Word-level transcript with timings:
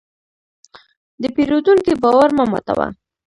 د 1.21 1.23
پیرودونکي 1.35 1.93
باور 2.03 2.29
مه 2.37 2.45
ماتوه. 2.51 2.87